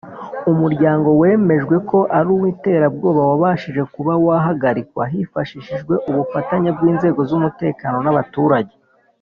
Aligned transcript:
umuryango 0.51 1.09
wemejwe 1.21 1.75
ko 1.89 1.99
ari 2.17 2.29
uw 2.35 2.43
iterabwoba 2.53 3.21
wabashije 3.29 3.81
kuba 3.93 4.13
wahagarikwa 4.25 5.03
hifashishijwe 5.13 5.93
ubufanye 6.09 6.69
bw’inzego 6.77 7.19
zumutekano 7.29 7.97
n’abaturage. 8.05 8.73